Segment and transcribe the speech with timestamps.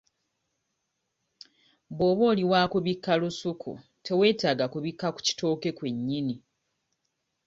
[1.95, 3.71] Bw'oba oli wa kubikka lusuku
[4.05, 6.35] teweetaaga kubikka ku kitooke kwe nnyini.